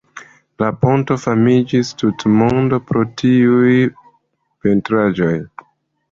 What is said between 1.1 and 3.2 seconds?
famiĝis tutmonde pro